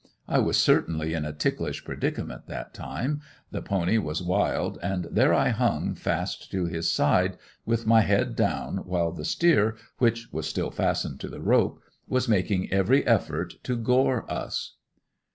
I 0.27 0.39
was 0.39 0.57
certainly 0.57 1.13
in 1.13 1.25
a 1.25 1.31
ticklish 1.31 1.85
predicament 1.85 2.47
that 2.47 2.73
time; 2.73 3.21
the 3.51 3.61
pony 3.61 3.99
was 3.99 4.23
wild 4.23 4.79
and 4.81 5.05
there 5.11 5.31
I 5.31 5.49
hung 5.49 5.93
fast 5.93 6.49
to 6.53 6.65
his 6.65 6.91
side 6.91 7.37
with 7.67 7.85
my 7.85 8.01
head 8.01 8.35
down 8.35 8.77
while 8.77 9.11
the 9.11 9.23
steer, 9.25 9.77
which 9.99 10.29
was 10.31 10.47
still 10.47 10.71
fastened 10.71 11.19
to 11.19 11.27
the 11.29 11.39
rope, 11.39 11.83
was 12.07 12.27
making 12.27 12.73
every 12.73 13.05
effort 13.05 13.63
to 13.65 13.75
gore 13.77 14.25
us. 14.27 14.75